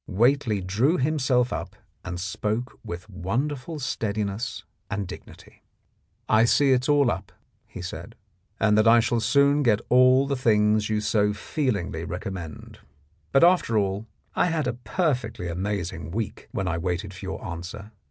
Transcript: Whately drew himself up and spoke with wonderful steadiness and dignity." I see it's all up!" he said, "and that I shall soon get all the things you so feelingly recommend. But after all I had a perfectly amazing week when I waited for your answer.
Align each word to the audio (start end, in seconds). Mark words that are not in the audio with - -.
Whately 0.07 0.61
drew 0.61 0.97
himself 0.97 1.53
up 1.53 1.75
and 2.03 2.19
spoke 2.19 2.79
with 2.83 3.07
wonderful 3.07 3.77
steadiness 3.77 4.63
and 4.89 5.07
dignity." 5.07 5.61
I 6.27 6.43
see 6.45 6.71
it's 6.71 6.89
all 6.89 7.11
up!" 7.11 7.31
he 7.67 7.83
said, 7.83 8.15
"and 8.59 8.75
that 8.79 8.87
I 8.87 8.99
shall 8.99 9.19
soon 9.19 9.61
get 9.61 9.79
all 9.89 10.25
the 10.25 10.35
things 10.35 10.89
you 10.89 11.01
so 11.01 11.33
feelingly 11.33 12.03
recommend. 12.03 12.79
But 13.31 13.43
after 13.43 13.77
all 13.77 14.07
I 14.33 14.47
had 14.47 14.65
a 14.65 14.73
perfectly 14.73 15.47
amazing 15.47 16.09
week 16.09 16.47
when 16.51 16.67
I 16.67 16.79
waited 16.79 17.13
for 17.13 17.23
your 17.23 17.45
answer. 17.45 17.91